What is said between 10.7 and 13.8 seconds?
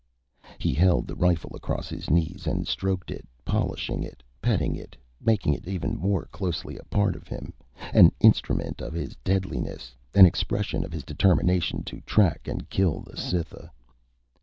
of his determination to track and kill the Cytha.